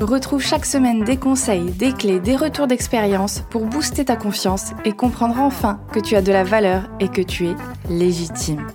[0.00, 4.92] Retrouve chaque semaine des conseils, des clés, des retours d'expérience pour booster ta confiance et
[4.92, 7.54] comprendre enfin que tu as de la valeur et que tu es
[7.90, 8.66] légitime.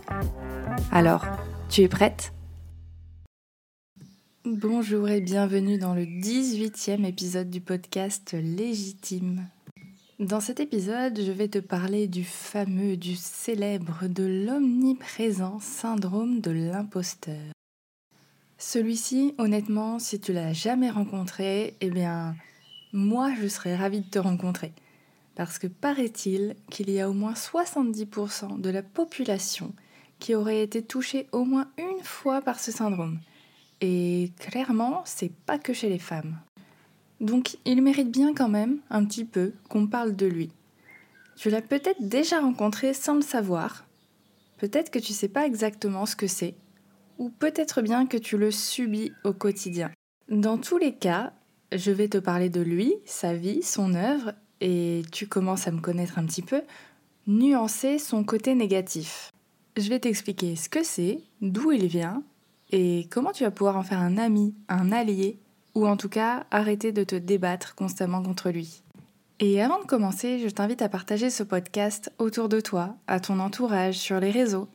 [0.92, 1.26] Alors,
[1.68, 2.32] tu es prête?
[4.46, 9.48] Bonjour et bienvenue dans le 18e épisode du podcast Légitime.
[10.20, 16.52] Dans cet épisode, je vais te parler du fameux, du célèbre, de l'omniprésent syndrome de
[16.52, 17.42] l'imposteur.
[18.68, 22.36] Celui-ci, honnêtement, si tu l'as jamais rencontré, eh bien,
[22.94, 24.74] moi, je serais ravie de te rencontrer.
[25.36, 29.72] Parce que paraît-il qu'il y a au moins 70% de la population
[30.18, 33.20] qui aurait été touchée au moins une fois par ce syndrome.
[33.82, 36.36] Et clairement, c'est pas que chez les femmes.
[37.22, 40.50] Donc, il mérite bien quand même un petit peu qu'on parle de lui.
[41.36, 43.86] Tu l'as peut-être déjà rencontré sans le savoir.
[44.58, 46.56] Peut-être que tu sais pas exactement ce que c'est
[47.18, 49.92] ou peut-être bien que tu le subis au quotidien.
[50.30, 51.34] Dans tous les cas,
[51.72, 55.82] je vais te parler de lui, sa vie, son œuvre, et tu commences à me
[55.82, 56.62] connaître un petit peu,
[57.28, 59.32] nuancer son côté négatif.
[59.78, 62.24] Je vais t'expliquer ce que c'est, d'où il vient,
[62.72, 65.40] et comment tu vas pouvoir en faire un ami, un allié,
[65.76, 68.82] ou en tout cas arrêter de te débattre constamment contre lui.
[69.40, 73.40] Et avant de commencer, je t'invite à partager ce podcast autour de toi, à ton
[73.40, 74.70] entourage, sur les réseaux,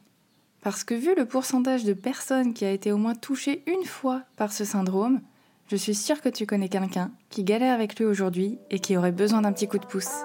[0.62, 4.22] parce que vu le pourcentage de personnes qui a été au moins touchées une fois
[4.36, 5.20] par ce syndrome,
[5.69, 9.12] je suis sûre que tu connais quelqu'un qui galère avec lui aujourd'hui et qui aurait
[9.12, 10.25] besoin d'un petit coup de pouce.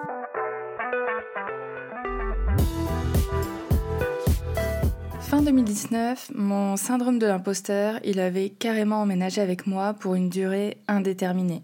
[5.22, 10.78] Fin 2019, mon syndrome de l'imposteur, il avait carrément emménagé avec moi pour une durée
[10.88, 11.63] indéterminée.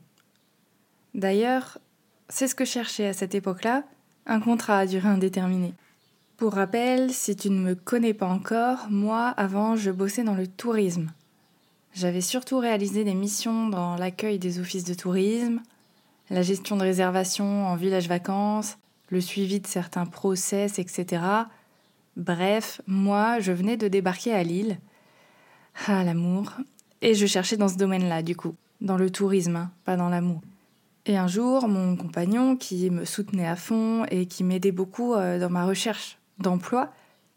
[1.14, 1.78] D'ailleurs,
[2.30, 3.84] c'est ce que je cherchais à cette époque-là,
[4.26, 5.74] un contrat à durée indéterminée.
[6.42, 10.48] Pour rappel, si tu ne me connais pas encore, moi, avant, je bossais dans le
[10.48, 11.12] tourisme.
[11.94, 15.62] J'avais surtout réalisé des missions dans l'accueil des offices de tourisme,
[16.32, 21.22] la gestion de réservations en village vacances, le suivi de certains process, etc.
[22.18, 24.80] Bref, moi, je venais de débarquer à Lille.
[25.86, 26.54] Ah, l'amour.
[27.04, 28.56] Et je cherchais dans ce domaine-là, du coup.
[28.82, 30.42] Dans le tourisme, hein, pas dans l'amour.
[31.06, 35.38] Et un jour, mon compagnon, qui me soutenait à fond et qui m'aidait beaucoup euh,
[35.38, 36.92] dans ma recherche d'emploi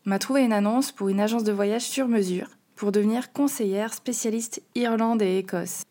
[0.04, 4.62] m'a trouvé une annonce pour une agence de voyage sur mesure pour devenir conseillère spécialiste
[4.74, 5.84] Irlande et Écosse.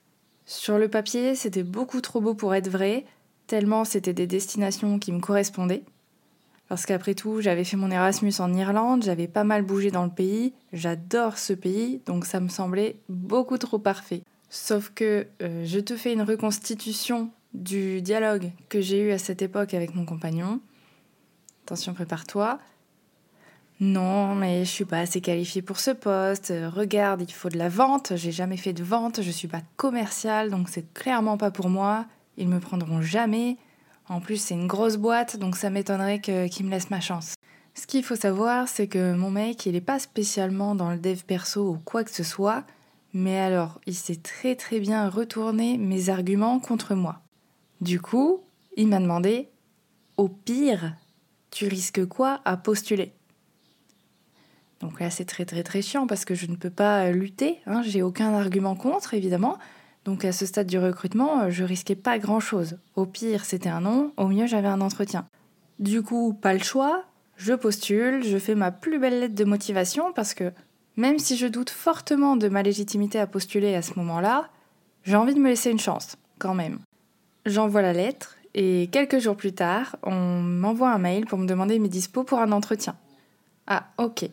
[0.46, 3.06] Sur le papier, c'était beaucoup trop beau pour être vrai,
[3.48, 5.84] tellement c'était des destinations qui me correspondaient.
[6.68, 10.10] Parce qu'après tout, j'avais fait mon Erasmus en Irlande, j'avais pas mal bougé dans le
[10.10, 14.22] pays, j'adore ce pays, donc ça me semblait beaucoup trop parfait.
[14.50, 19.42] Sauf que euh, je te fais une reconstitution du dialogue que j'ai eu à cette
[19.42, 20.60] époque avec mon compagnon.
[21.66, 22.60] Attention, prépare-toi.
[23.86, 26.52] Non, mais je suis pas assez qualifiée pour ce poste.
[26.52, 28.14] Euh, regarde, il faut de la vente.
[28.16, 29.22] J'ai jamais fait de vente.
[29.22, 32.06] Je suis pas commerciale, donc c'est clairement pas pour moi.
[32.38, 33.58] Ils me prendront jamais.
[34.08, 37.36] En plus, c'est une grosse boîte, donc ça m'étonnerait qu'ils me laissent ma chance.
[37.74, 41.20] Ce qu'il faut savoir, c'est que mon mec, il est pas spécialement dans le dev
[41.28, 42.64] perso ou quoi que ce soit,
[43.14, 47.20] mais alors, il s'est très très bien retourné mes arguments contre moi.
[47.82, 48.44] Du coup,
[48.78, 49.50] il m'a demandé
[50.16, 50.96] Au pire,
[51.52, 53.12] tu risques quoi à postuler?
[54.84, 57.60] Donc là, c'est très très très chiant parce que je ne peux pas lutter.
[57.68, 59.58] Hein, j'ai aucun argument contre, évidemment.
[60.04, 62.78] Donc à ce stade du recrutement, je risquais pas grand-chose.
[62.98, 64.12] Au pire, c'était un non.
[64.18, 65.26] Au mieux, j'avais un entretien.
[65.80, 67.06] Du coup, pas le choix.
[67.38, 70.52] Je postule, je fais ma plus belle lettre de motivation parce que
[70.98, 74.50] même si je doute fortement de ma légitimité à postuler à ce moment-là,
[75.04, 76.80] j'ai envie de me laisser une chance, quand même.
[77.46, 81.80] J'envoie la lettre et quelques jours plus tard, on m'envoie un mail pour me demander
[81.80, 82.98] mes dispos pour un entretien.
[83.66, 84.30] Ah, ok.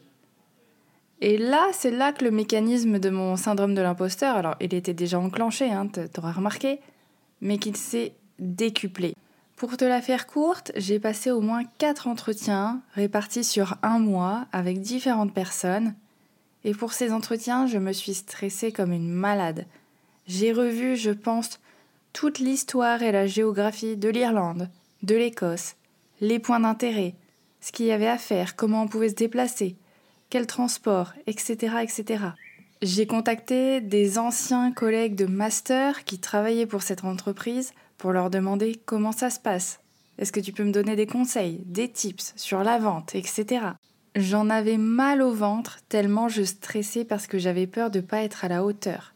[1.23, 4.95] Et là, c'est là que le mécanisme de mon syndrome de l'imposteur, alors il était
[4.95, 6.81] déjà enclenché, hein, t'auras remarqué,
[7.43, 9.15] mais qu'il s'est décuplé.
[9.57, 14.47] Pour te la faire courte, j'ai passé au moins quatre entretiens répartis sur un mois
[14.53, 15.95] avec différentes personnes.
[16.65, 19.67] Et pour ces entretiens, je me suis stressée comme une malade.
[20.27, 21.61] J'ai revu, je pense,
[22.15, 24.71] toute l'histoire et la géographie de l'Irlande,
[25.03, 25.75] de l'Écosse,
[26.23, 27.15] les points d'intérêt,
[27.61, 29.77] ce qu'il y avait à faire, comment on pouvait se déplacer,
[30.31, 31.77] quel transport, etc.
[31.83, 32.25] etc.
[32.83, 38.81] J'ai contacté des anciens collègues de master qui travaillaient pour cette entreprise pour leur demander
[38.87, 39.81] comment ça se passe.
[40.17, 43.67] Est-ce que tu peux me donner des conseils, des tips sur la vente, etc.
[44.17, 48.23] J'en avais mal au ventre tellement je stressais parce que j'avais peur de ne pas
[48.23, 49.15] être à la hauteur.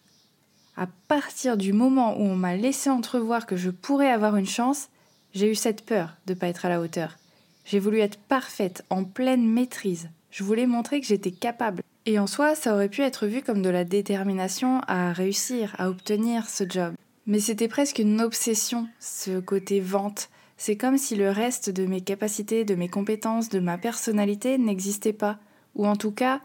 [0.77, 4.89] À partir du moment où on m'a laissé entrevoir que je pourrais avoir une chance,
[5.33, 7.17] j'ai eu cette peur de ne pas être à la hauteur.
[7.65, 10.11] J'ai voulu être parfaite, en pleine maîtrise.
[10.35, 11.85] Je voulais montrer que j'étais capable.
[12.07, 15.89] Et en soi, ça aurait pu être vu comme de la détermination à réussir, à
[15.89, 16.95] obtenir ce job.
[17.29, 20.31] Mais c'était presque une obsession, ce côté vente.
[20.57, 25.13] C'est comme si le reste de mes capacités, de mes compétences, de ma personnalité n'existait
[25.13, 25.39] pas,
[25.77, 26.41] ou en tout cas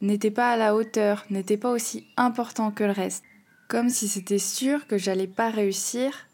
[0.00, 3.24] n'était pas à la hauteur, n'était pas aussi important que le reste.
[3.66, 6.28] Comme si c'était sûr que j'allais pas réussir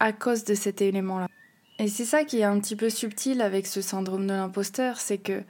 [0.00, 1.28] à cause de cet élément-là.
[1.78, 5.18] Et c'est ça qui est un petit peu subtil avec ce syndrome de l'imposteur, c'est
[5.18, 5.42] que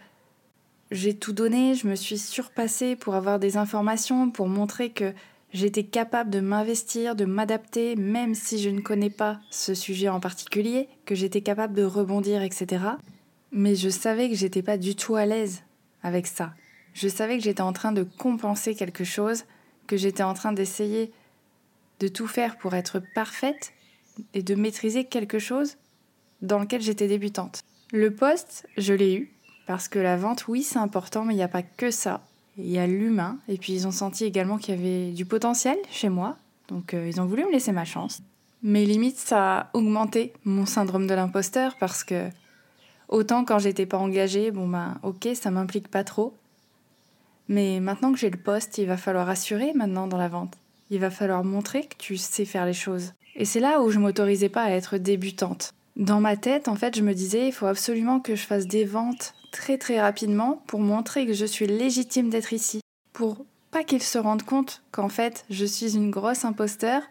[0.90, 5.12] j'ai tout donné, je me suis surpassée pour avoir des informations, pour montrer que
[5.52, 10.20] j'étais capable de m'investir, de m'adapter, même si je ne connais pas ce sujet en
[10.20, 12.84] particulier, que j'étais capable de rebondir, etc.
[13.52, 15.62] Mais je savais que j'étais pas du tout à l'aise
[16.02, 16.54] avec ça.
[16.94, 19.44] Je savais que j'étais en train de compenser quelque chose,
[19.86, 21.12] que j'étais en train d'essayer
[22.00, 23.72] de tout faire pour être parfaite
[24.34, 25.76] et de maîtriser quelque chose
[26.42, 27.62] dans lequel j'étais débutante.
[27.92, 29.35] Le poste, je l'ai eu,
[29.66, 32.22] parce que la vente, oui, c'est important, mais il n'y a pas que ça.
[32.56, 35.76] Il y a l'humain, et puis ils ont senti également qu'il y avait du potentiel
[35.90, 36.36] chez moi,
[36.68, 38.22] donc euh, ils ont voulu me laisser ma chance.
[38.62, 42.28] Mais limite, ça a augmenté mon syndrome de l'imposteur, parce que
[43.08, 46.34] autant quand j'étais pas engagée, bon ben ok, ça m'implique pas trop.
[47.48, 50.54] Mais maintenant que j'ai le poste, il va falloir assurer maintenant dans la vente.
[50.90, 53.12] Il va falloir montrer que tu sais faire les choses.
[53.34, 55.74] Et c'est là où je m'autorisais pas à être débutante.
[55.96, 58.84] Dans ma tête, en fait, je me disais, il faut absolument que je fasse des
[58.84, 62.80] ventes très très rapidement pour montrer que je suis légitime d'être ici.
[63.12, 67.02] Pour pas qu'ils se rendent compte qu'en fait, je suis une grosse imposteur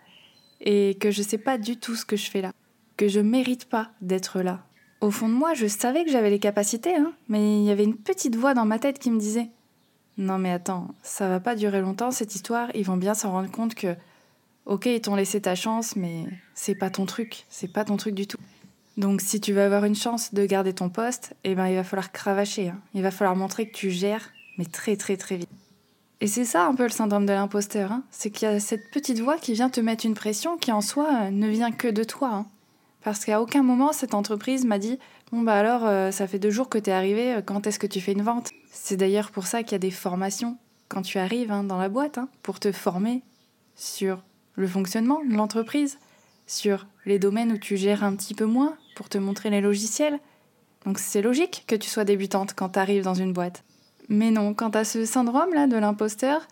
[0.61, 2.51] et que je sais pas du tout ce que je fais là.
[2.97, 4.63] Que je mérite pas d'être là.
[5.01, 7.83] Au fond de moi, je savais que j'avais les capacités, hein, mais il y avait
[7.83, 9.49] une petite voix dans ma tête qui me disait
[10.17, 13.51] Non, mais attends, ça va pas durer longtemps cette histoire, ils vont bien s'en rendre
[13.51, 13.95] compte que,
[14.65, 18.15] ok, ils t'ont laissé ta chance, mais c'est pas ton truc, c'est pas ton truc
[18.15, 18.39] du tout.
[18.97, 21.83] Donc si tu veux avoir une chance de garder ton poste, eh ben, il va
[21.83, 22.69] falloir cravacher.
[22.69, 22.79] Hein.
[22.93, 25.49] Il va falloir montrer que tu gères, mais très très très vite.
[26.21, 27.91] Et c'est ça un peu le syndrome de l'imposteur.
[27.91, 28.03] Hein.
[28.09, 30.81] C'est qu'il y a cette petite voix qui vient te mettre une pression qui en
[30.81, 32.29] soi euh, ne vient que de toi.
[32.33, 32.45] Hein.
[33.03, 34.97] Parce qu'à aucun moment cette entreprise m'a dit
[35.31, 37.79] Bon bah alors euh, ça fait deux jours que tu es arrivé, euh, quand est-ce
[37.79, 38.51] que tu fais une vente?
[38.71, 40.57] C'est d'ailleurs pour ça qu'il y a des formations
[40.87, 43.23] quand tu arrives dans la boîte, pour te former
[43.75, 45.97] sur le fonctionnement de l'entreprise,
[46.47, 50.19] sur les domaines où tu gères un petit peu moins, pour te montrer les logiciels.
[50.85, 53.63] Donc c'est logique que tu sois débutante quand tu arrives dans une boîte.
[54.09, 56.47] Mais non, quand tu as ce syndrome-là de l'imposteur,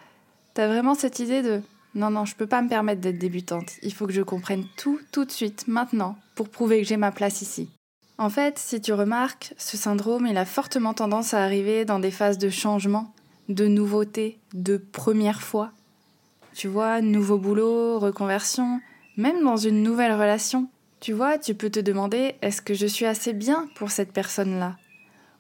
[0.55, 1.61] tu as vraiment cette idée de
[1.95, 3.73] non, non, je peux pas me permettre d'être débutante.
[3.83, 7.11] Il faut que je comprenne tout, tout de suite, maintenant, pour prouver que j'ai ma
[7.11, 7.69] place ici.
[8.17, 12.09] En fait, si tu remarques, ce syndrome, il a fortement tendance à arriver dans des
[12.09, 13.13] phases de changement,
[13.49, 15.71] de nouveauté, de première fois.
[16.55, 18.79] Tu vois, nouveau boulot, reconversion,
[19.17, 20.69] même dans une nouvelle relation.
[21.03, 24.77] Tu vois, tu peux te demander est-ce que je suis assez bien pour cette personne-là?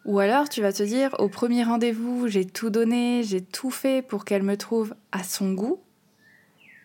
[0.03, 4.01] Ou alors tu vas te dire au premier rendez-vous, j'ai tout donné, j'ai tout fait
[4.05, 5.79] pour qu'elle me trouve à son goût.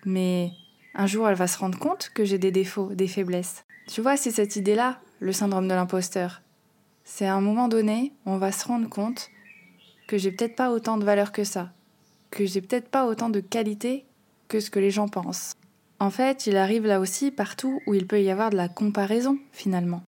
[0.04, 0.52] Mais
[0.94, 3.64] un jour, elle va se rendre compte que j'ai des défauts, des faiblesses.
[3.88, 6.42] Tu vois, c'est cette idée-là, le syndrome de l'imposteur.
[7.02, 9.28] C'est à un moment donné, on va se rendre compte
[10.06, 11.72] que j'ai peut-être pas autant de valeur que ça,
[12.30, 14.06] que j'ai peut-être pas autant de qualité
[14.46, 15.57] que ce que les gens pensent.
[16.00, 19.36] En fait, il arrive là aussi partout où il peut y avoir de la comparaison
[19.50, 20.02] finalement.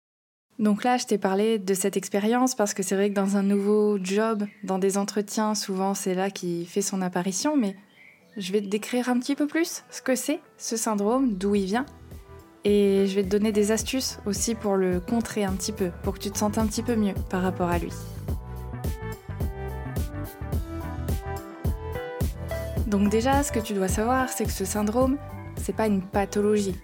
[0.60, 3.44] Donc là, je t'ai parlé de cette expérience parce que c'est vrai que dans un
[3.44, 7.76] nouveau job, dans des entretiens, souvent c'est là qui fait son apparition, mais
[8.38, 11.66] je vais te décrire un petit peu plus ce que c'est, ce syndrome, d'où il
[11.66, 11.86] vient.
[12.66, 16.14] Et je vais te donner des astuces aussi pour le contrer un petit peu, pour
[16.14, 17.92] que tu te sentes un petit peu mieux par rapport à lui.
[22.86, 25.18] Donc déjà, ce que tu dois savoir, c'est que ce syndrome,
[25.60, 26.76] c'est pas une pathologie.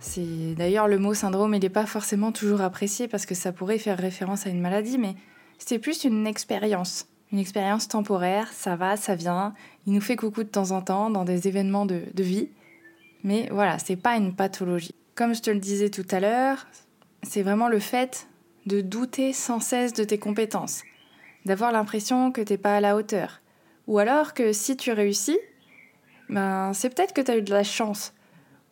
[0.00, 3.78] C'est d'ailleurs le mot syndrome, il n'est pas forcément toujours apprécié parce que ça pourrait
[3.78, 5.14] faire référence à une maladie, mais
[5.58, 8.52] c'est plus une expérience, une expérience temporaire.
[8.52, 9.54] Ça va, ça vient.
[9.86, 12.48] Il nous fait coucou de temps en temps dans des événements de, de vie,
[13.22, 14.94] mais voilà, c'est pas une pathologie.
[15.14, 16.66] Comme je te le disais tout à l'heure,
[17.22, 18.28] c'est vraiment le fait
[18.66, 20.82] de douter sans cesse de tes compétences,
[21.44, 23.40] d'avoir l'impression que t'es pas à la hauteur,
[23.86, 25.38] ou alors que si tu réussis,
[26.28, 28.12] ben, c'est peut-être que tu as eu de la chance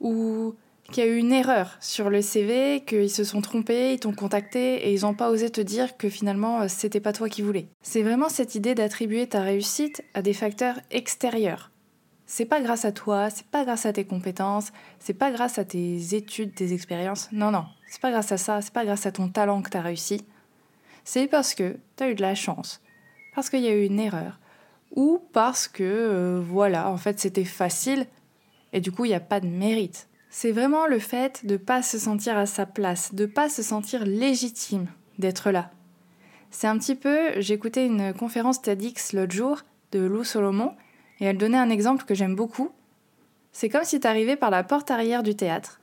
[0.00, 0.54] ou
[0.90, 4.12] qu'il y a eu une erreur sur le CV, qu'ils se sont trompés, ils t'ont
[4.12, 7.42] contacté et ils n'ont pas osé te dire que finalement euh, c'était pas toi qui
[7.42, 7.68] voulais.
[7.82, 11.71] C'est vraiment cette idée d'attribuer ta réussite à des facteurs extérieurs.
[12.26, 15.64] c'est pas grâce à toi, c'est pas grâce à tes compétences, c'est pas grâce à
[15.64, 17.28] tes études, tes expériences.
[17.32, 19.76] Non, non, c'est pas grâce à ça, c'est pas grâce à ton talent que tu
[19.76, 20.25] as réussi.
[21.04, 22.80] C'est parce que tu as eu de la chance,
[23.35, 24.38] parce qu'il y a eu une erreur,
[24.92, 28.06] ou parce que, euh, voilà, en fait, c'était facile,
[28.72, 30.08] et du coup, il n'y a pas de mérite.
[30.30, 34.04] C'est vraiment le fait de pas se sentir à sa place, de pas se sentir
[34.04, 34.87] légitime
[35.18, 35.70] d'être là.
[36.50, 40.75] C'est un petit peu, j'écoutais une conférence TEDx l'autre jour de Lou Solomon,
[41.20, 42.70] et elle donnait un exemple que j'aime beaucoup.
[43.52, 45.80] C'est comme si tu arrivais par la porte arrière du théâtre.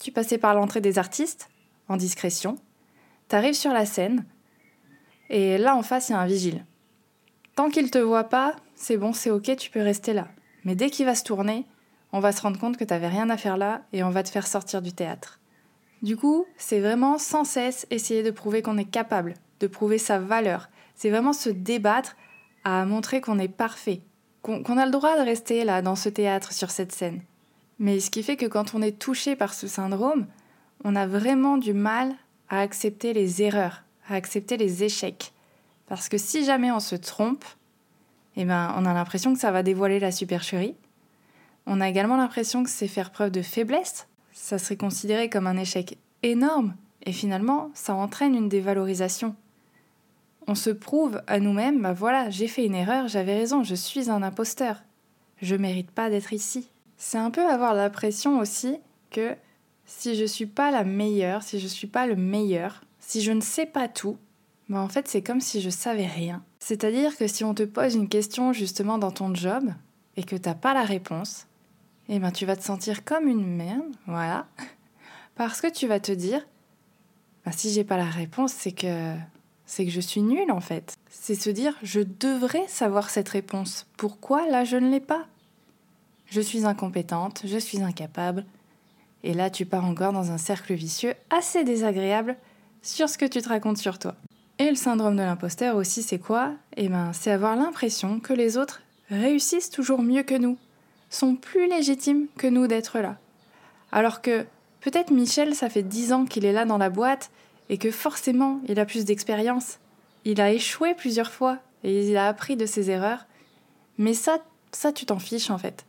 [0.00, 1.48] Tu passais par l'entrée des artistes,
[1.88, 2.56] en discrétion.
[3.28, 4.24] Tu arrives sur la scène,
[5.30, 6.64] et là en face, il y a un vigile.
[7.56, 10.28] Tant qu'il te voit pas, c'est bon, c'est ok, tu peux rester là.
[10.64, 11.64] Mais dès qu'il va se tourner,
[12.12, 14.22] on va se rendre compte que tu n'avais rien à faire là et on va
[14.22, 15.40] te faire sortir du théâtre.
[16.02, 20.18] Du coup, c'est vraiment sans cesse essayer de prouver qu'on est capable, de prouver sa
[20.18, 20.68] valeur.
[20.94, 22.14] C'est vraiment se débattre
[22.64, 24.02] à montrer qu'on est parfait,
[24.42, 27.22] qu'on a le droit de rester là, dans ce théâtre, sur cette scène.
[27.78, 30.26] Mais ce qui fait que quand on est touché par ce syndrome,
[30.84, 32.12] on a vraiment du mal
[32.50, 35.32] à accepter les erreurs, à accepter les échecs.
[35.86, 37.44] Parce que si jamais on se trompe,
[38.36, 40.74] eh ben, on a l'impression que ça va dévoiler la supercherie.
[41.66, 44.08] On a également l'impression que c'est faire preuve de faiblesse.
[44.32, 46.74] Ça serait considéré comme un échec énorme.
[47.04, 49.36] Et finalement, ça entraîne une dévalorisation
[50.46, 54.10] on se prouve à nous-mêmes, bah voilà, j'ai fait une erreur, j'avais raison, je suis
[54.10, 54.82] un imposteur.
[55.42, 56.68] Je mérite pas d'être ici.
[56.96, 58.78] C'est un peu avoir l'impression aussi
[59.10, 59.34] que
[59.84, 63.40] si je suis pas la meilleure, si je suis pas le meilleur, si je ne
[63.40, 64.16] sais pas tout,
[64.68, 66.42] bah en fait c'est comme si je savais rien.
[66.58, 69.64] C'est-à-dire que si on te pose une question justement dans ton job
[70.16, 71.46] et que t'as pas la réponse,
[72.08, 74.46] eh ben tu vas te sentir comme une merde, voilà.
[75.36, 76.46] Parce que tu vas te dire,
[77.44, 79.14] bah si j'ai pas la réponse, c'est que
[79.66, 80.96] c'est que je suis nulle en fait.
[81.10, 83.86] C'est se dire je devrais savoir cette réponse.
[83.96, 85.26] Pourquoi là je ne l'ai pas?
[86.26, 88.44] Je suis incompétente, je suis incapable.
[89.22, 92.36] Et là tu pars encore dans un cercle vicieux assez désagréable
[92.82, 94.14] sur ce que tu te racontes sur toi.
[94.58, 96.54] Et le syndrome de l'imposteur aussi c'est quoi?
[96.76, 100.56] Eh ben c'est avoir l'impression que les autres réussissent toujours mieux que nous,
[101.10, 103.18] sont plus légitimes que nous d'être là.
[103.92, 104.46] Alors que
[104.80, 107.30] peut-être Michel ça fait dix ans qu'il est là dans la boîte
[107.68, 109.78] et que forcément il a plus d'expérience.
[110.24, 113.26] Il a échoué plusieurs fois et il a appris de ses erreurs.
[113.98, 114.38] Mais ça,
[114.72, 115.84] ça tu t'en fiches en fait.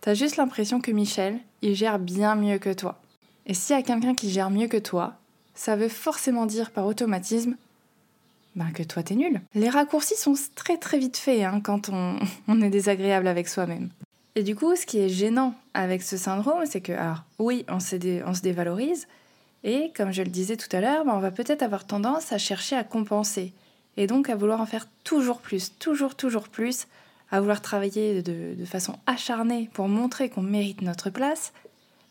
[0.00, 3.00] T'as juste l'impression que Michel, il gère bien mieux que toi.
[3.46, 5.14] Et s'il y a quelqu'un qui gère mieux que toi,
[5.54, 7.56] ça veut forcément dire par automatisme
[8.54, 9.40] ben que toi t'es nul.
[9.54, 12.16] Les raccourcis sont très très vite faits hein, quand on,
[12.48, 13.90] on est désagréable avec soi-même.
[14.34, 17.80] Et du coup, ce qui est gênant avec ce syndrome, c'est que, alors oui, on,
[17.80, 17.96] se
[18.42, 19.06] dévalorise,
[19.62, 22.38] et comme je le disais tout à l'heure, ben, on va peut-être avoir tendance à
[22.38, 23.52] chercher à compenser.
[23.98, 26.86] Et donc à vouloir en faire toujours plus, toujours, toujours plus,
[27.30, 31.52] à vouloir travailler de, façon acharnée pour montrer qu'on mérite notre place.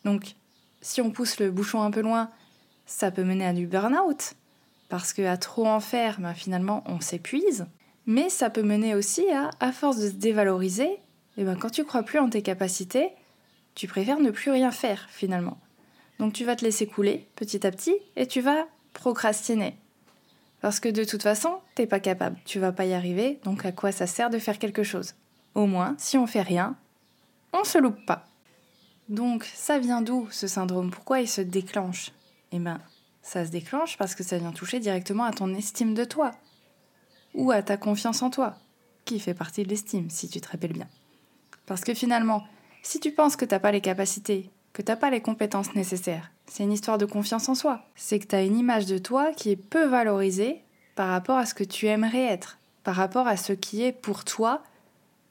[0.04, 0.34] Donc
[0.80, 2.30] si on pousse le bouchon un peu loin,
[2.86, 4.34] ça peut mener à du burn-out.
[4.92, 7.64] Parce qu'à trop en faire, ben, finalement, on s'épuise.
[8.04, 10.98] Mais ça peut mener aussi à, à force de se dévaloriser,
[11.38, 13.08] et ben, quand tu crois plus en tes capacités,
[13.74, 15.56] tu préfères ne plus rien faire finalement.
[16.18, 19.78] Donc tu vas te laisser couler petit à petit et tu vas procrastiner.
[20.60, 23.72] Parce que de toute façon, t'es pas capable, tu vas pas y arriver, donc à
[23.72, 25.14] quoi ça sert de faire quelque chose?
[25.54, 26.76] Au moins, si on fait rien,
[27.54, 28.26] on se loupe pas.
[29.08, 30.90] Donc ça vient d'où ce syndrome?
[30.90, 32.12] Pourquoi il se déclenche?
[32.52, 32.78] Eh ben,
[33.22, 36.32] ça se déclenche parce que ça vient toucher directement à ton estime de toi
[37.34, 38.56] ou à ta confiance en toi,
[39.04, 40.88] qui fait partie de l'estime si tu te rappelles bien.
[41.66, 42.44] Parce que finalement,
[42.82, 46.30] si tu penses que t'as pas les capacités que t'as pas les compétences nécessaires.
[46.46, 47.84] C'est une histoire de confiance en soi.
[47.94, 50.62] C'est que tu as une image de toi qui est peu valorisée
[50.94, 54.24] par rapport à ce que tu aimerais être, par rapport à ce qui est pour
[54.24, 54.62] toi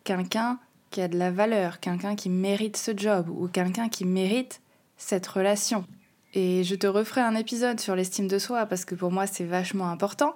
[0.04, 4.62] quelqu'un qui a de la valeur, quelqu'un qui mérite ce job ou quelqu'un qui mérite
[4.98, 5.86] cette relation.
[6.34, 9.44] Et je te referai un épisode sur l'estime de soi parce que pour moi c'est
[9.44, 10.36] vachement important.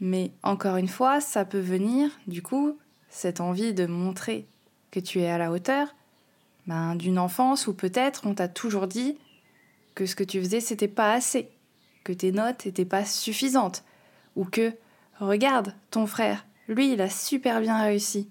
[0.00, 2.76] Mais encore une fois, ça peut venir, du coup,
[3.08, 4.46] cette envie de montrer
[4.90, 5.94] que tu es à la hauteur,
[6.66, 9.18] ben, d'une enfance où peut-être on t'a toujours dit
[9.94, 11.50] que ce que tu faisais c'était pas assez,
[12.04, 13.84] que tes notes n'étaient pas suffisantes,
[14.36, 14.72] ou que
[15.20, 18.28] regarde ton frère, lui il a super bien réussi.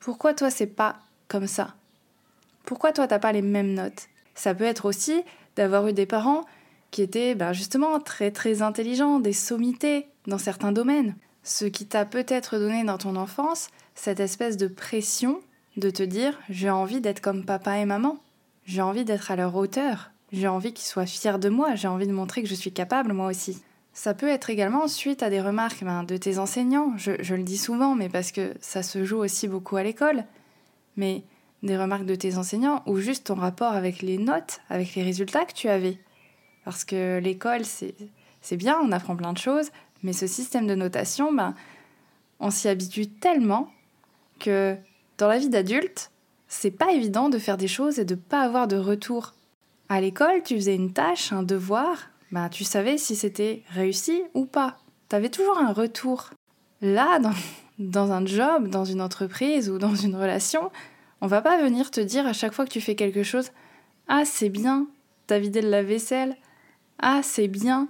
[0.00, 0.98] Pourquoi toi c'est pas
[1.28, 1.74] comme ça?
[2.64, 4.08] Pourquoi toi t'as pas les mêmes notes?
[4.34, 5.22] Ça peut être aussi
[5.58, 6.44] d'avoir eu des parents
[6.90, 11.14] qui étaient ben, justement très très intelligents, des sommités dans certains domaines.
[11.42, 15.40] Ce qui t'a peut-être donné dans ton enfance cette espèce de pression
[15.76, 18.18] de te dire j'ai envie d'être comme papa et maman,
[18.64, 22.06] j'ai envie d'être à leur hauteur, j'ai envie qu'ils soient fiers de moi, j'ai envie
[22.06, 23.60] de montrer que je suis capable moi aussi.
[23.92, 27.58] Ça peut être également suite à des remarques ben, de tes enseignants, je, le dis
[27.58, 30.24] souvent, mais parce que ça se joue aussi beaucoup à l'école.
[30.96, 31.24] Mais
[31.62, 35.44] des remarques de tes enseignants ou juste ton rapport avec les notes, avec les résultats
[35.44, 35.98] que tu avais?
[36.64, 39.70] Parce que l'école, c'est bien, on apprend plein de choses,
[40.02, 41.54] mais ce système de notation, ben,
[42.40, 43.70] on s'y habitue tellement
[44.38, 44.76] que
[45.16, 46.10] dans la vie d'adulte,
[46.46, 49.34] c'est pas évident de faire des choses et de pas avoir de retour.
[49.88, 54.44] À l'école, tu faisais une tâche, un devoir, ben, tu savais si c'était réussi ou
[54.44, 54.78] pas.
[55.08, 56.30] Tu avais toujours un retour.
[56.80, 57.32] Là, dans,
[57.78, 60.70] dans un job, dans une entreprise ou dans une relation,
[61.20, 63.50] on va pas venir te dire à chaque fois que tu fais quelque chose
[64.06, 64.86] Ah, c'est bien,
[65.26, 66.36] t'as vidé le lave-vaisselle.
[67.00, 67.88] Ah, c'est bien,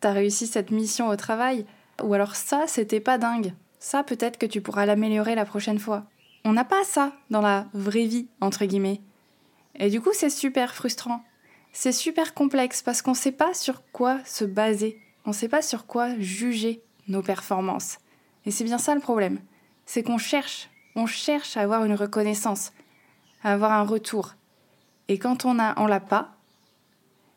[0.00, 1.66] t'as réussi cette mission au travail.
[2.02, 3.52] Ou alors ça, c'était pas dingue.
[3.80, 6.04] Ça, peut-être que tu pourras l'améliorer la prochaine fois.
[6.44, 9.00] On n'a pas ça dans la vraie vie, entre guillemets.
[9.74, 11.22] Et du coup, c'est super frustrant.
[11.72, 15.00] C'est super complexe parce qu'on ne sait pas sur quoi se baser.
[15.24, 17.98] On ne sait pas sur quoi juger nos performances.
[18.46, 19.40] Et c'est bien ça le problème.
[19.84, 22.72] C'est qu'on cherche, on cherche à avoir une reconnaissance,
[23.44, 24.34] à avoir un retour.
[25.06, 26.34] Et quand on a, on l'a pas,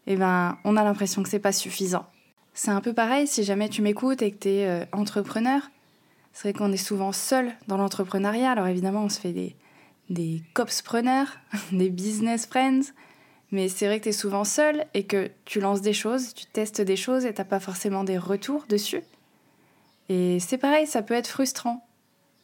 [0.08, 2.08] eh ben, on a l'impression que c'est pas suffisant.
[2.54, 5.62] C'est un peu pareil si jamais tu m'écoutes et que tu es euh, entrepreneur.
[6.34, 8.52] C'est vrai qu'on est souvent seul dans l'entrepreneuriat.
[8.52, 9.56] Alors évidemment, on se fait des,
[10.10, 11.38] des copspreneurs,
[11.72, 12.94] des business friends.
[13.52, 16.46] Mais c'est vrai que tu es souvent seul et que tu lances des choses, tu
[16.46, 19.04] testes des choses et tu pas forcément des retours dessus.
[20.10, 21.86] Et c'est pareil, ça peut être frustrant.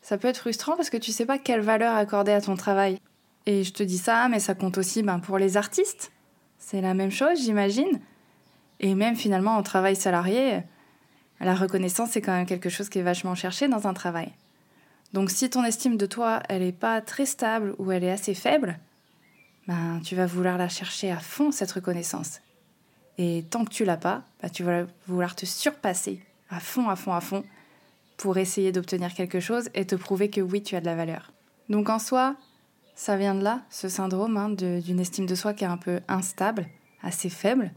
[0.07, 2.97] Ça peut être frustrant parce que tu sais pas quelle valeur accorder à ton travail.
[3.45, 6.13] Et je te dis ça, mais ça compte aussi ben, pour les artistes.
[6.57, 7.99] C'est la même chose, j'imagine.
[8.79, 10.61] Et même finalement, en travail salarié,
[11.41, 14.31] la reconnaissance, c'est quand même quelque chose qui est vachement cherché dans un travail.
[15.11, 18.33] Donc si ton estime de toi, elle n'est pas très stable ou elle est assez
[18.33, 18.79] faible,
[19.67, 22.39] ben, tu vas vouloir la chercher à fond, cette reconnaissance.
[23.17, 26.95] Et tant que tu l'as pas, ben, tu vas vouloir te surpasser à fond, à
[26.95, 27.43] fond, à fond,
[28.17, 31.31] pour essayer d'obtenir quelque chose et te prouver que oui, tu as de la valeur.
[31.69, 32.35] Donc en soi,
[32.95, 35.99] ça vient de là, ce syndrome hein, d'une estime de soi qui est un peu
[36.07, 36.67] instable,
[37.03, 37.71] assez faible.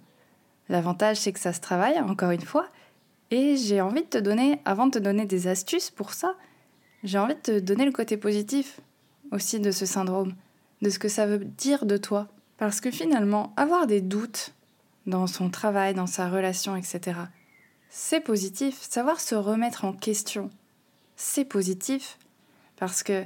[0.69, 2.69] L'avantage, c'est que ça se travaille, encore une fois,
[3.31, 6.35] et j'ai envie de te donner, avant de te donner des astuces pour ça,
[7.05, 8.81] j'ai envie de te donner le côté positif
[9.31, 10.35] aussi de ce syndrome,
[10.83, 12.29] de ce que ça veut dire de toi.
[12.57, 14.55] Parce que finalement, avoir des doutes
[15.07, 17.21] dans son travail, dans sa relation, etc.,
[17.91, 18.81] c'est positif.
[18.81, 20.49] Savoir se remettre en question,
[21.17, 22.17] c'est positif.
[22.77, 23.25] Parce que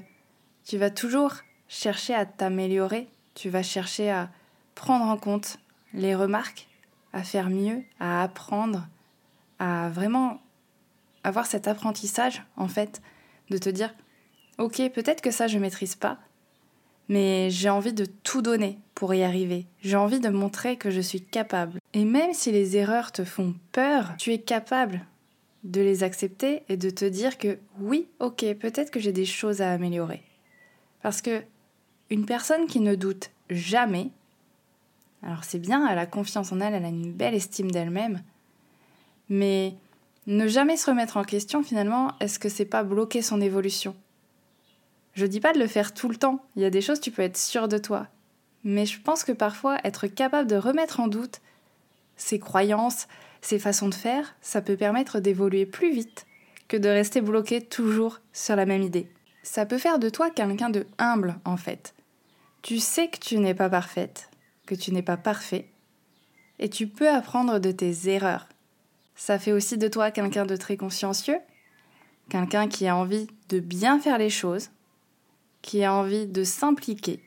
[0.65, 1.35] tu vas toujours
[1.69, 4.31] chercher à t'améliorer, tu vas chercher à
[4.75, 5.59] prendre en compte
[5.93, 6.67] les remarques,
[7.13, 8.89] à faire mieux, à apprendre,
[9.61, 10.41] à vraiment
[11.23, 13.01] avoir cet apprentissage, en fait,
[13.51, 13.95] de te dire,
[14.59, 16.19] ok, peut-être que ça, je maîtrise pas,
[17.09, 19.67] mais j'ai envie de tout donner pour y arriver.
[19.81, 21.81] J'ai envie de montrer que je suis capable.
[21.93, 25.05] Et même si les erreurs te font peur, tu es capable
[25.65, 29.63] de les accepter et de te dire que oui, ok, peut-être que j'ai des choses
[29.63, 30.23] à améliorer.
[31.03, 31.43] Parce que
[32.11, 34.11] une personne qui ne doute jamais,
[35.23, 38.23] alors c'est bien, elle a confiance en elle, elle a une belle estime d'elle-même,
[39.31, 39.75] mais
[40.27, 43.97] ne jamais se remettre en question, finalement, est-ce que c'est pas bloquer son évolution?
[45.15, 47.11] Je dis pas de le faire tout le temps, il y a des choses tu
[47.11, 48.09] peux être sûr de toi.
[48.65, 51.41] Mais je pense que parfois, être capable de remettre en doute
[52.17, 53.07] ses croyances,
[53.43, 56.27] ses façons de faire, ça peut permettre d'évoluer plus vite
[56.69, 59.09] que de rester bloqué toujours sur la même idée.
[59.43, 61.95] Ça peut faire de toi quelqu'un de humble, en fait.
[62.63, 64.31] Tu sais que tu n'es pas parfaite,
[64.65, 65.69] que tu n'es pas parfait,
[66.59, 68.49] et tu peux apprendre de tes erreurs.
[69.17, 71.39] Ça fait aussi de toi quelqu'un de très consciencieux,
[72.31, 74.71] quelqu'un qui a envie de bien faire les choses,
[75.61, 77.21] qui a envie de s'impliquer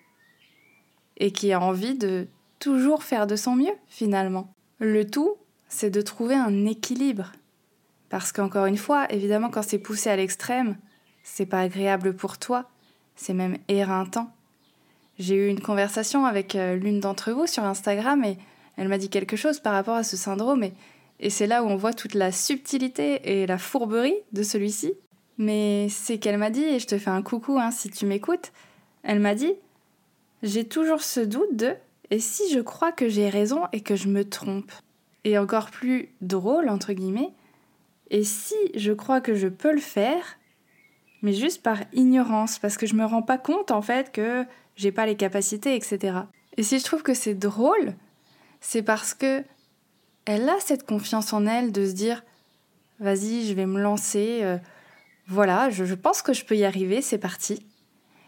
[1.18, 2.28] et qui a envie de
[2.60, 4.54] toujours faire de son mieux finalement.
[4.80, 5.36] Le tout,
[5.70, 7.32] c'est de trouver un équilibre.
[8.10, 10.78] Parce qu'encore une fois, évidemment, quand c'est poussé à l'extrême,
[11.24, 12.70] c'est pas agréable pour toi,
[13.16, 14.32] c'est même éreintant.
[15.20, 18.38] J'ai eu une conversation avec euh, l'une d'entre vous sur Instagram et
[18.78, 20.64] elle m'a dit quelque chose par rapport à ce syndrome
[21.20, 24.94] et c'est là où on voit toute la subtilité et la fourberie de celui-ci.
[25.38, 28.52] Mais c'est qu'elle m'a dit, et je te fais un coucou hein, si tu m'écoutes,
[29.04, 29.54] elle m'a dit,
[30.44, 31.76] j'ai toujours ce doute de,
[32.10, 34.72] et si je crois que j'ai raison et que je me trompe
[35.24, 37.32] Et encore plus drôle, entre guillemets,
[38.10, 40.40] et si je crois que je peux le faire,
[41.22, 44.46] mais juste par ignorance, parce que je me rends pas compte en fait que
[44.76, 46.20] j'ai pas les capacités, etc.
[46.56, 47.96] Et si je trouve que c'est drôle,
[48.62, 49.44] c'est parce que
[50.26, 52.24] elle a cette confiance en elle de se dire
[53.00, 54.58] vas-y, je vais me lancer, euh,
[55.28, 57.66] voilà, je, pense que je peux y arriver, c'est parti.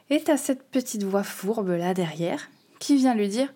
[0.09, 3.53] Et t'as cette petite voix fourbe là derrière qui vient lui dire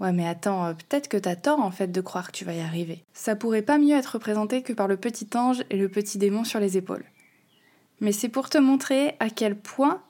[0.00, 2.54] Ouais, mais attends, euh, peut-être que t'as tort en fait de croire que tu vas
[2.54, 3.04] y arriver.
[3.12, 6.42] Ça pourrait pas mieux être représenté que par le petit ange et le petit démon
[6.42, 7.04] sur les épaules.
[8.00, 10.02] Mais c'est pour te montrer à quel point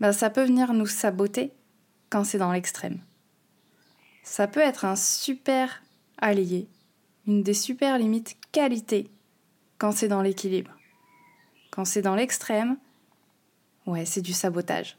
[0.00, 1.52] ben, ça peut venir nous saboter
[2.08, 2.98] quand c'est dans l'extrême.
[4.22, 5.82] Ça peut être un super
[6.16, 6.66] allié,
[7.26, 9.10] une des super limites qualités
[9.76, 10.70] quand c'est dans l'équilibre.
[11.70, 12.78] Quand c'est dans l'extrême,
[13.88, 14.96] ouais, c'est du sabotage.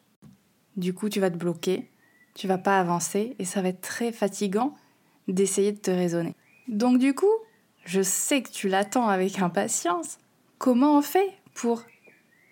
[0.75, 1.89] Du coup, tu vas te bloquer,
[2.33, 4.75] tu vas pas avancer et ça va être très fatigant
[5.27, 6.35] d'essayer de te raisonner.
[6.67, 7.31] Donc du coup,
[7.85, 10.17] je sais que tu l'attends avec impatience.
[10.57, 11.83] Comment on fait pour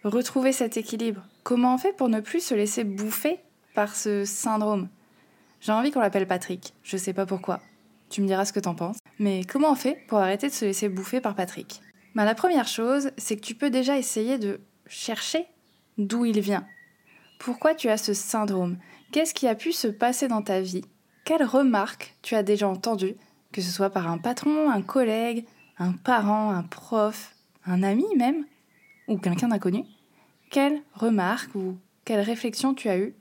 [0.04, 1.26] retrouver cet équilibre?
[1.44, 3.40] Comment on fait pour ne plus se laisser bouffer
[3.74, 4.90] par ce syndrome?
[5.60, 7.60] J'ai envie qu'on l'appelle Patrick, je sais pas pourquoi.
[8.10, 8.98] Tu me diras ce que t'en penses.
[9.20, 11.82] Mais comment on fait pour arrêter de se laisser bouffer par Patrick?
[12.16, 15.46] Bah, La première chose, c'est que tu peux déjà essayer de chercher
[15.98, 16.68] d'où il vient.
[17.40, 18.78] Pourquoi tu as ce syndrome?
[19.12, 20.86] Qu'est-ce qui a pu se passer dans ta vie?
[21.24, 23.16] Quelles remarques tu as déjà entendues,
[23.52, 25.46] que ce soit par un patron, un collègue,
[25.78, 28.46] un parent, un prof, un ami même,
[29.08, 29.84] ou quelqu'un d'inconnu?
[30.50, 33.16] Quelles remarques ou quelles réflexions tu as eues?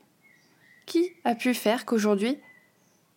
[0.87, 2.39] Qui a pu faire qu'aujourd'hui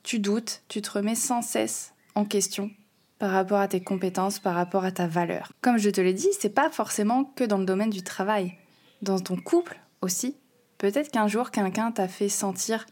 [0.01, 2.71] tu doutes, tu te remets sans cesse en question
[3.19, 5.51] par rapport à tes compétences, par rapport à ta valeur?
[5.61, 8.57] Comme je te l'ai dit, c'est pas forcément que dans le domaine du travail.
[9.01, 10.35] Dans ton couple aussi,
[10.79, 12.87] Peut-être qu'un jour, quelqu'un t'a fait sentir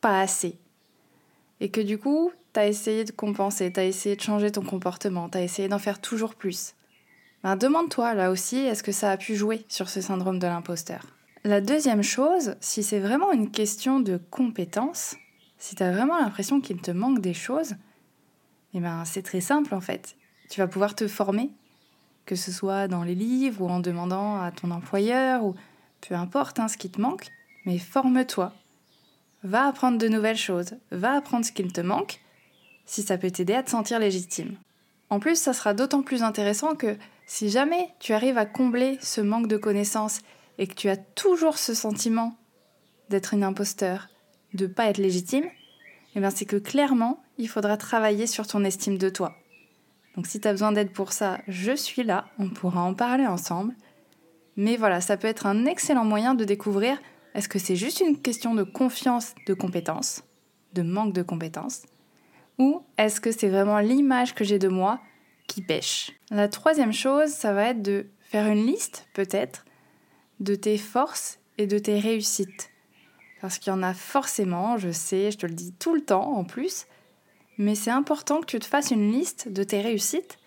[0.00, 0.58] pas assez.
[1.60, 5.42] Et que du coup, t'as essayé de compenser, t'as essayé de changer ton comportement, t'as
[5.42, 6.74] essayé d'en faire toujours plus.
[7.42, 11.04] Ben, demande-toi là aussi, est-ce que ça a pu jouer sur ce syndrome de l'imposteur?
[11.42, 15.16] La deuxième chose, si c'est vraiment une question de compétence,
[15.58, 17.74] si t'as vraiment l'impression qu'il te manque des choses,
[18.72, 20.16] eh ben, c'est très simple en fait.
[20.48, 21.50] Tu vas pouvoir te former,
[22.26, 25.54] que ce soit dans les livres ou en demandant à ton employeur ou
[26.06, 27.28] peu importe hein, ce qui te manque,
[27.64, 28.52] mais forme-toi.
[29.42, 32.20] Va apprendre de nouvelles choses, va apprendre ce qu'il te manque,
[32.84, 34.56] si ça peut t'aider à te sentir légitime.
[35.08, 39.20] En plus, ça sera d'autant plus intéressant que si jamais tu arrives à combler ce
[39.20, 40.20] manque de connaissances
[40.58, 42.36] et que tu as toujours ce sentiment
[43.08, 44.08] d'être une imposteur,
[44.54, 45.44] de pas être légitime,
[46.14, 49.36] eh bien c'est que clairement, il faudra travailler sur ton estime de toi.
[50.16, 53.26] Donc si tu as besoin d'aide pour ça, je suis là, on pourra en parler
[53.26, 53.74] ensemble.
[54.56, 56.98] Mais voilà, ça peut être un excellent moyen de découvrir
[57.34, 60.24] est-ce que c'est juste une question de confiance de compétence,
[60.72, 61.82] de manque de compétences,
[62.58, 65.00] ou est-ce que c'est vraiment l'image que j'ai de moi
[65.46, 66.12] qui pêche?
[66.30, 69.66] La troisième chose, ça va être de faire une liste, peut-être,
[70.40, 72.70] de tes forces et de tes réussites.
[73.42, 76.32] Parce qu'il y en a forcément, je sais, je te le dis tout le temps
[76.36, 76.86] en plus,
[77.58, 80.38] mais c'est important que tu te fasses une liste de tes réussites.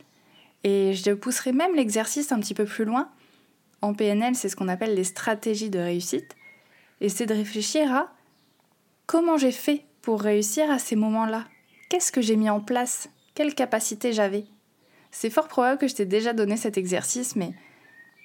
[0.63, 3.10] Et je te pousserai même l'exercice un petit peu plus loin
[3.82, 6.36] en PNL, c'est ce qu'on appelle les stratégies de réussite.
[7.02, 8.12] Et c'est de réfléchir à
[9.06, 11.45] comment j'ai fait pour réussir à ces moments-là.
[11.89, 13.10] Qu'est-ce que j'ai mis en place?
[13.36, 14.45] Quelle capacité j'avais?
[15.12, 17.54] C'est fort probable que je t'ai déjà donné cet exercice, mais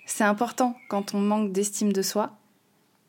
[0.06, 2.36] c'est important quand on manque d'estime de soi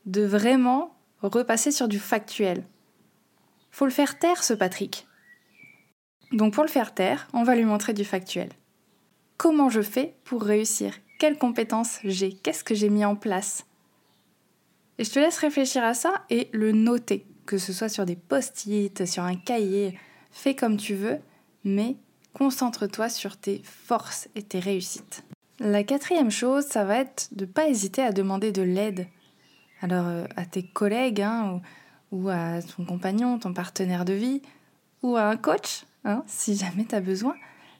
[0.06, 2.64] de vraiment repasser sur du factuel.
[3.72, 5.08] Faut le faire taire, ce Patrick.
[6.36, 8.50] Donc pour le faire taire, on va lui montrer du factuel.
[9.38, 10.94] Comment je fais pour réussir?
[11.18, 13.66] Quelles compétences j'ai, qu'est-ce que j'ai mis en place?
[14.98, 18.18] Et je te laisse réfléchir à ça et le noter, que ce soit sur des
[18.18, 19.98] post-it, sur un cahier,
[20.30, 21.20] fais comme tu veux,
[21.64, 21.96] mais
[22.34, 25.24] concentre-toi sur tes forces et tes réussites.
[25.60, 29.08] La quatrième chose, ça va être de ne pas hésiter à demander de l'aide.
[29.82, 31.62] Alors euh, à tes collègues hein,
[32.12, 34.42] ou, à ton compagnon, ton partenaire de vie,
[35.02, 37.36] ou à un coach, hein, si jamais tu as besoin.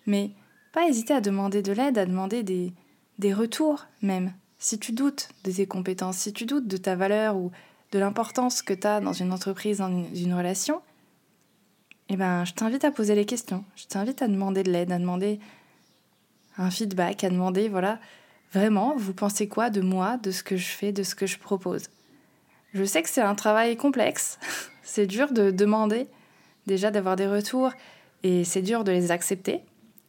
[0.06, 0.32] Mais
[0.74, 2.74] pas hésiter à demander de l'aide, à demander des,
[3.20, 4.34] des retours même.
[4.58, 7.52] Si tu doutes de tes compétences, si tu doutes de ta valeur ou
[7.92, 10.82] de l'importance que tu as dans une entreprise, dans une, relation,
[12.10, 13.64] eh ben, je t'invite à poser les questions.
[13.76, 15.40] Je t'invite à demander de l'aide, à demander
[16.58, 18.00] un feedback, à demander, voilà,
[18.54, 21.38] vraiment, vous pensez quoi de moi, de ce que je fais, de ce que je
[21.38, 21.90] propose?
[22.74, 24.40] Je sais que c'est un travail complexe.
[24.84, 26.08] c'est dur de demander,
[26.68, 27.72] déjà d'avoir des retours,
[28.26, 29.62] et c'est dur de les accepter,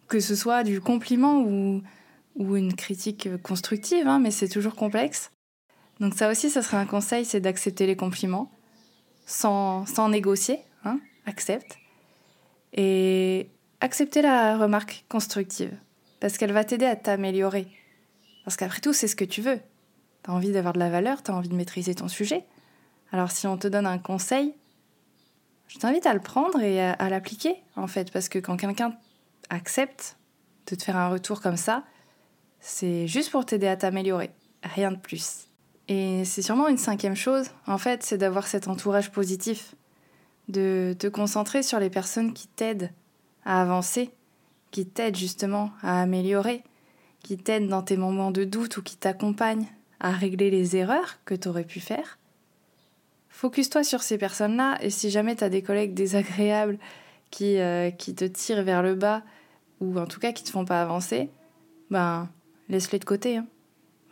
[0.09, 1.83] que ce soit du compliment ou
[2.37, 5.31] ou une critique constructive, hein, mais c'est toujours complexe.
[6.01, 8.51] Donc ça aussi, ce serait un conseil, c'est d'accepter les compliments
[9.25, 11.79] sans, sans négocier, hein, accepte.
[12.75, 13.49] Et
[13.81, 15.73] accepter la remarque constructive,
[16.21, 17.69] parce qu'elle va t'aider à t'améliorer.
[18.45, 19.59] Parce qu'après tout, c'est ce que tu veux.
[20.23, 22.45] Tu as envie d'avoir de la valeur, tu as envie de maîtriser ton sujet.
[23.13, 24.55] Alors si on te donne un conseil,
[25.69, 28.95] je t'invite à le prendre et à, l'appliquer, en fait, parce que quand quelqu'un
[29.51, 30.17] accepte
[30.69, 31.85] de te faire un retour comme ça,
[32.61, 34.31] c'est juste pour t'aider à t'améliorer,
[34.63, 35.49] rien de plus.
[35.89, 39.75] Et c'est sûrement une cinquième chose, en fait, c'est d'avoir cet entourage positif,
[40.49, 42.91] de te concentrer sur les personnes qui t'aident
[43.45, 44.11] à avancer,
[44.71, 46.63] qui t'aident justement à améliorer,
[47.23, 49.67] qui t'aident dans tes moments de doute ou qui t'accompagnent
[50.01, 52.19] à régler les erreurs que tu aurais pu faire.
[53.37, 56.79] Focus-toi sur ces personnes-là et si jamais tu as des collègues désagréables
[57.31, 59.25] qui, euh, qui te tirent vers le bas
[59.79, 61.29] ou en tout cas qui te font pas avancer,
[61.91, 62.31] ben
[62.71, 63.37] laisse-les de côté.
[63.37, 63.47] Hein.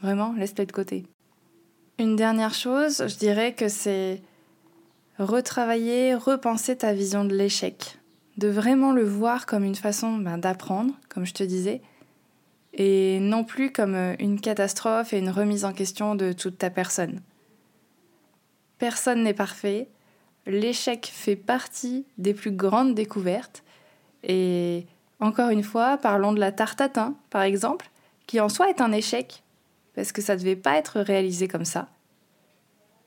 [0.02, 1.06] Vraiment, laisse-les de côté.
[1.98, 4.20] Une dernière chose, je dirais que c'est
[5.18, 7.98] retravailler, repenser ta vision de l'échec.
[8.36, 11.80] De vraiment le voir comme une façon ben, d'apprendre, comme je te disais,
[12.74, 16.68] et non plus comme euh, une catastrophe et une remise en question de toute ta
[16.68, 17.22] personne.
[18.78, 19.88] Personne n'est parfait.
[20.46, 23.62] L'échec fait partie des plus grandes découvertes.
[24.22, 24.86] Et
[25.20, 26.82] encore une fois, parlons de la tarte
[27.30, 27.88] par exemple,
[28.26, 29.42] qui en soi est un échec,
[29.94, 31.88] parce que ça ne devait pas être réalisé comme ça.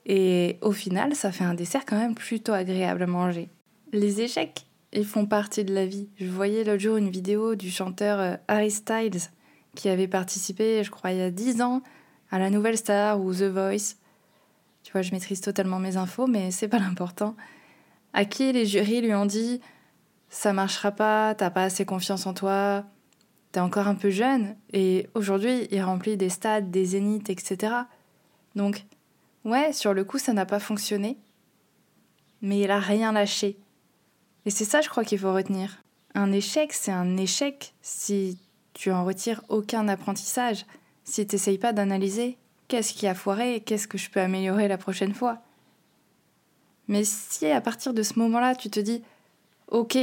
[0.06, 3.50] Et au final, ça fait un dessert quand même plutôt agréable à manger.
[3.92, 6.08] Les échecs, ils font partie de la vie.
[6.18, 9.20] Je voyais l'autre jour une vidéo du chanteur euh, Harry Styles
[9.74, 11.82] qui avait participé, je crois, il y a 10 ans
[12.30, 13.96] à la Nouvelle Star ou The Voice.
[14.88, 17.36] Tu vois, je maîtrise totalement mes infos, mais c'est pas l'important.
[18.14, 19.60] À qui les jurys lui ont dit
[20.30, 22.86] ça marchera pas, t'as pas assez confiance en toi,
[23.52, 27.74] t'es encore un peu jeune, et aujourd'hui il remplit des stades, des zéniths, etc.
[28.54, 28.86] Donc,
[29.44, 31.18] ouais, sur le coup ça n'a pas fonctionné,
[32.40, 33.58] mais il a rien lâché.
[34.46, 35.82] Et c'est ça, je crois qu'il faut retenir.
[36.14, 38.38] Un échec, c'est un échec si
[38.72, 40.64] tu en retires aucun apprentissage,
[41.04, 42.38] si t'essayes pas d'analyser
[42.68, 45.38] Qu'est-ce qui a foiré Qu'est-ce que je peux améliorer la prochaine fois
[46.86, 49.02] Mais si à partir de ce moment-là, tu te dis
[49.68, 49.98] Ok,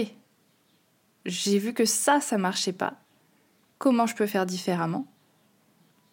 [1.26, 2.94] j'ai vu que ça, ça marchait pas,
[3.78, 5.06] comment je peux faire différemment?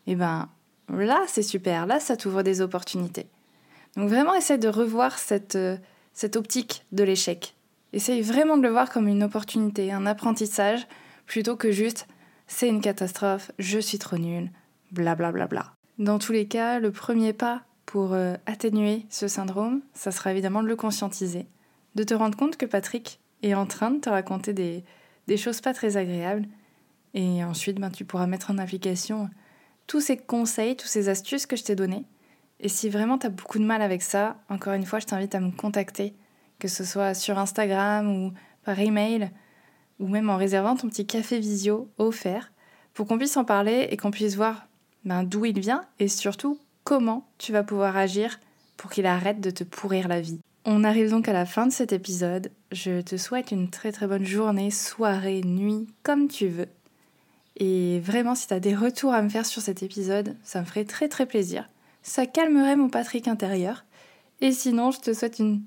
[0.07, 0.49] Eh ben
[0.89, 3.27] là, c'est super, là, ça t'ouvre des opportunités.
[3.97, 5.77] Donc vraiment, essaie de revoir cette, euh,
[6.35, 7.55] optique de l'échec.
[7.93, 10.87] Essaye vraiment de le voir comme une opportunité, un apprentissage,
[11.27, 12.07] plutôt que juste
[12.47, 14.51] c'est une catastrophe, je suis trop nul,
[14.91, 15.33] blablabla.
[15.33, 15.82] Bla, bla, bla.
[15.99, 20.63] Dans tous les cas, le premier pas pour euh, atténuer ce syndrome, ça sera évidemment
[20.63, 21.47] de le conscientiser,
[21.95, 25.75] de te rendre compte que Patrick est en train de te raconter des, choses pas
[25.75, 26.47] très agréables,
[27.13, 29.29] et ensuite ben, tu pourras mettre en application
[29.87, 32.07] tous ces conseils, toutes ces astuces que je t'ai donnés.
[32.61, 35.35] Et si vraiment tu as beaucoup de mal avec ça, encore une fois, je t'invite
[35.35, 36.15] à me contacter,
[36.59, 38.33] que ce soit sur Instagram ou
[38.65, 39.31] par email,
[39.99, 42.51] ou même en réservant ton petit café visio offert,
[42.95, 44.69] pour qu'on puisse en parler et qu'on puisse voir
[45.05, 48.39] ben, d'où il vient et surtout comment tu vas pouvoir agir
[48.77, 50.41] pour qu'il arrête de te pourrir la vie.
[50.65, 52.51] On arrive donc à la fin de cet épisode.
[52.71, 56.69] Je te souhaite une très très bonne journée, soirée, nuit, comme tu veux.
[57.57, 60.65] Et vraiment, si tu as des retours à me faire sur cet épisode, ça me
[60.65, 61.69] ferait très très plaisir.
[62.03, 63.85] Ça calmerait mon Patrick intérieur.
[64.41, 65.63] Et sinon, je te souhaite une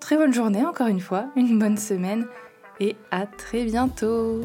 [0.00, 2.26] très bonne journée encore une fois, une bonne semaine
[2.80, 4.40] et à très bientôt